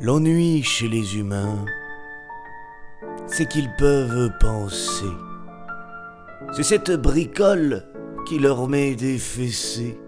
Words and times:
L'ennui 0.00 0.62
chez 0.62 0.86
les 0.86 1.16
humains, 1.16 1.64
c'est 3.26 3.48
qu'ils 3.48 3.70
peuvent 3.78 4.30
penser. 4.38 5.10
C'est 6.52 6.62
cette 6.62 6.92
bricole 6.92 7.84
qui 8.24 8.38
leur 8.38 8.68
met 8.68 8.94
des 8.94 9.18
fessées. 9.18 9.98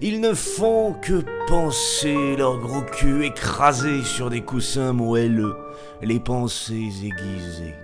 Ils 0.00 0.20
ne 0.20 0.34
font 0.34 0.94
que 0.94 1.22
penser 1.46 2.34
leur 2.36 2.58
gros 2.58 2.82
cul 2.82 3.24
écrasé 3.24 4.02
sur 4.02 4.30
des 4.30 4.40
coussins 4.40 4.92
moelleux, 4.92 5.54
les 6.02 6.18
pensées 6.18 6.90
aiguisées. 7.04 7.76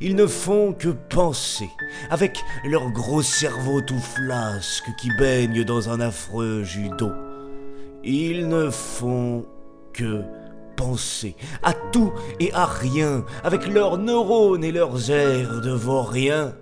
Ils 0.00 0.16
ne 0.16 0.26
font 0.26 0.72
que 0.72 0.88
penser, 0.88 1.70
avec 2.10 2.36
leur 2.64 2.90
gros 2.90 3.22
cerveau 3.22 3.80
tout 3.80 4.00
flasque 4.00 4.90
qui 5.00 5.10
baigne 5.20 5.62
dans 5.62 5.88
un 5.88 6.00
affreux 6.00 6.64
d'eau. 6.98 7.12
Ils 8.02 8.48
ne 8.48 8.70
font 8.70 9.46
que 9.92 10.24
penser 10.78 11.34
à 11.62 11.74
tout 11.74 12.12
et 12.40 12.52
à 12.54 12.64
rien, 12.64 13.24
avec 13.44 13.66
leurs 13.66 13.98
neurones 13.98 14.64
et 14.64 14.72
leurs 14.72 15.10
airs 15.10 15.60
de 15.60 15.72
vauriens. 15.72 16.54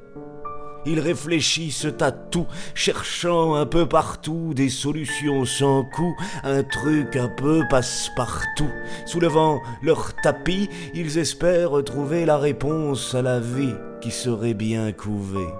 Ils 0.87 1.01
réfléchissent 1.01 1.89
à 2.01 2.13
tout, 2.13 2.47
cherchant 2.75 3.57
un 3.57 3.67
peu 3.67 3.87
partout 3.87 4.55
des 4.55 4.69
solutions 4.69 5.45
sans 5.45 5.85
coup, 5.85 6.17
un 6.45 6.63
truc 6.63 7.17
un 7.17 7.29
peu 7.29 7.63
passe-partout. 7.69 8.71
Soulevant 9.05 9.61
leur 9.83 10.15
tapis, 10.23 10.69
ils 10.95 11.19
espèrent 11.19 11.83
trouver 11.85 12.25
la 12.25 12.39
réponse 12.39 13.15
à 13.15 13.23
la 13.23 13.41
vie 13.41 13.75
qui 14.01 14.13
serait 14.13 14.55
bien 14.55 14.93
couvée. 14.93 15.53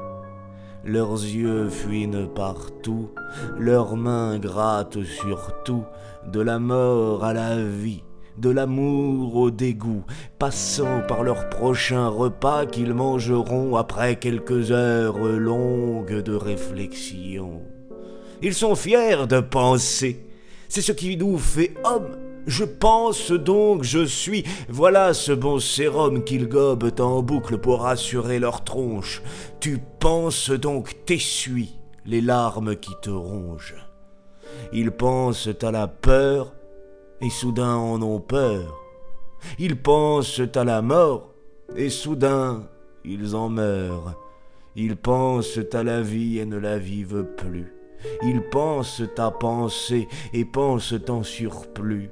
Leurs 0.85 1.25
yeux 1.25 1.69
fuinent 1.69 2.29
partout, 2.33 3.11
leurs 3.59 3.97
mains 3.97 4.39
grattent 4.39 5.03
sur 5.03 5.63
tout, 5.65 5.85
de 6.29 6.41
la 6.41 6.61
mort 6.61 7.25
à 7.25 7.33
la 7.33 7.57
vie 7.57 8.05
de 8.39 8.51
l'amour 8.51 9.37
au 9.37 9.51
dégoût, 9.51 10.05
passant 10.39 11.01
par 11.07 11.23
leur 11.23 11.49
prochain 11.49 12.09
repas 12.09 12.67
qu'ils 12.67 12.95
mangeront 12.95 13.77
après 13.77 14.17
quelques 14.17 14.71
heures 14.71 15.19
longues 15.19 16.23
de 16.23 16.35
réflexion. 16.35 17.63
Ils 18.43 18.55
sont 18.55 18.75
fiers 18.75 19.27
de 19.27 19.41
penser. 19.41 20.27
C'est 20.69 20.83
ce 20.83 20.93
qui 20.93 21.17
nous 21.17 21.39
fait 21.39 21.75
homme. 21.85 22.17
Je 22.47 22.65
pense 22.65 23.33
donc 23.33 23.83
je 23.83 24.05
suis. 24.05 24.45
Voilà 24.69 25.15
ce 25.15 25.33
bon 25.33 25.59
sérum 25.59 26.23
qu'ils 26.23 26.49
gobent 26.49 27.01
en 27.01 27.23
boucle 27.23 27.59
pour 27.59 27.83
rassurer 27.83 28.39
leur 28.39 28.63
tronche. 28.63 29.23
Tu 29.59 29.79
penses 29.99 30.51
donc 30.51 31.05
t'essuies 31.07 31.77
les 32.05 32.21
larmes 32.21 32.77
qui 32.77 32.93
te 33.03 33.11
rongent. 33.11 33.75
Ils 34.73 34.93
pensent 34.93 35.49
à 35.63 35.71
la 35.71 35.89
peur 35.89 36.53
et 37.21 37.31
soudain 37.31 37.77
en 37.77 38.03
ont 38.03 38.21
peur. 38.21 38.79
Ils 39.59 39.81
pensent 39.81 40.41
à 40.55 40.65
la 40.65 40.83
mort, 40.83 41.35
et 41.77 41.91
soudain 41.91 42.69
ils 43.05 43.35
en 43.37 43.49
meurent. 43.49 44.15
Ils 44.75 44.97
pensent 44.97 45.59
à 45.73 45.83
la 45.83 46.03
vie 46.03 46.39
et 46.39 46.47
ne 46.47 46.59
la 46.59 46.79
vivent 46.79 47.25
plus. 47.37 47.73
Ils 48.23 48.43
pensent 48.51 49.03
à 49.17 49.31
penser 49.31 50.07
et 50.33 50.45
pensent 50.45 50.95
en 51.09 51.23
surplus. 51.23 52.11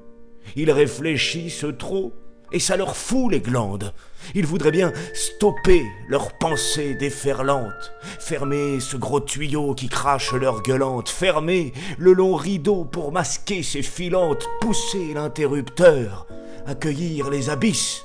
Ils 0.56 0.70
réfléchissent 0.70 1.66
trop 1.78 2.12
et 2.52 2.58
ça 2.58 2.76
leur 2.76 2.96
fout 2.96 3.32
les 3.32 3.40
glandes. 3.40 3.92
Ils 4.34 4.46
voudraient 4.46 4.70
bien 4.70 4.92
stopper 5.12 5.84
leurs 6.08 6.32
pensées 6.38 6.94
déferlantes, 6.94 7.92
fermer 8.20 8.80
ce 8.80 8.96
gros 8.96 9.20
tuyau 9.20 9.74
qui 9.74 9.88
crache 9.88 10.32
leur 10.32 10.62
gueulante, 10.62 11.08
fermer 11.08 11.72
le 11.98 12.12
long 12.12 12.34
rideau 12.34 12.84
pour 12.84 13.12
masquer 13.12 13.62
ces 13.62 13.82
filantes, 13.82 14.48
pousser 14.60 15.14
l'interrupteur, 15.14 16.26
accueillir 16.66 17.30
les 17.30 17.50
abysses, 17.50 18.04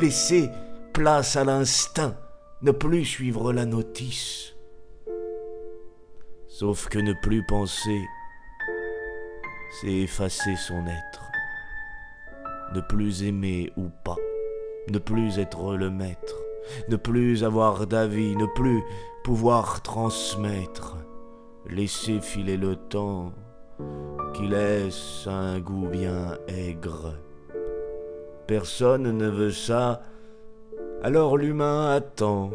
laisser 0.00 0.50
place 0.92 1.36
à 1.36 1.44
l'instinct, 1.44 2.16
ne 2.62 2.72
plus 2.72 3.04
suivre 3.04 3.52
la 3.52 3.64
notice. 3.64 4.54
Sauf 6.48 6.88
que 6.88 6.98
ne 6.98 7.14
plus 7.22 7.44
penser, 7.46 8.00
c'est 9.80 9.92
effacer 9.92 10.54
son 10.56 10.86
être 10.86 11.23
ne 12.74 12.80
plus 12.80 13.22
aimer 13.22 13.72
ou 13.76 13.88
pas, 14.04 14.16
ne 14.90 14.98
plus 14.98 15.38
être 15.38 15.76
le 15.76 15.90
maître, 15.90 16.36
ne 16.88 16.96
plus 16.96 17.44
avoir 17.44 17.86
d'avis, 17.86 18.36
ne 18.36 18.46
plus 18.46 18.82
pouvoir 19.22 19.80
transmettre, 19.82 20.96
laisser 21.68 22.20
filer 22.20 22.56
le 22.56 22.76
temps 22.76 23.32
qui 24.34 24.48
laisse 24.48 25.26
un 25.26 25.60
goût 25.60 25.86
bien 25.86 26.36
aigre. 26.48 27.14
Personne 28.46 29.16
ne 29.16 29.28
veut 29.28 29.52
ça, 29.52 30.02
alors 31.02 31.36
l'humain 31.36 31.90
attend, 31.90 32.50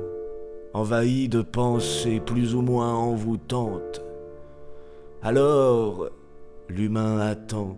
envahi 0.73 1.29
de 1.29 1.41
pensées 1.41 2.19
plus 2.19 2.55
ou 2.55 2.61
moins 2.61 2.93
envoûtantes. 2.93 4.01
Alors 5.21 6.09
l'humain 6.67 7.19
attend 7.19 7.77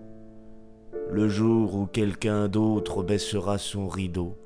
le 1.12 1.28
jour 1.28 1.76
où 1.76 1.86
quelqu'un 1.88 2.48
d'autre 2.48 3.04
baissera 3.04 3.58
son 3.58 3.90
rideau, 3.90 4.38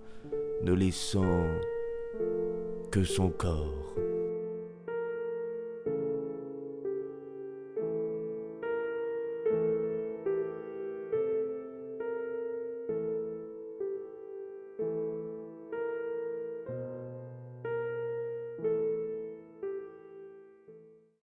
ne 0.63 0.73
laissant 0.73 1.45
que 2.91 3.03
son 3.03 3.29
corps. 3.29 3.84